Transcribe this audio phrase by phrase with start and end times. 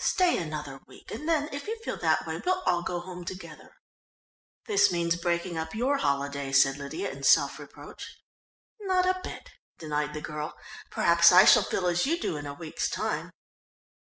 [0.00, 3.70] "Stay another week and then if you feel that way we'll all go home together."
[4.66, 8.16] "This means breaking up your holiday," said Lydia in self reproach.
[8.80, 10.56] "Not a bit," denied the girl,
[10.90, 13.30] "perhaps I shall feel as you do in a week's time."